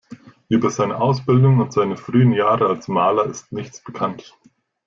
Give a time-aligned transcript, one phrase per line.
[0.49, 4.35] Über seine Ausbildung und seine frühen Jahre als Maler ist nichts bekannt.